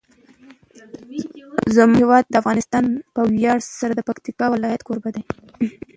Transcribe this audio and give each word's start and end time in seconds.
زموږ 1.75 1.97
هیواد 2.01 2.25
افغانستان 2.41 2.85
په 3.13 3.21
ویاړ 3.33 3.59
سره 3.79 3.93
د 3.95 4.01
پکتیکا 4.09 4.45
ولایت 4.51 4.81
کوربه 4.87 5.09
دی. 5.15 5.23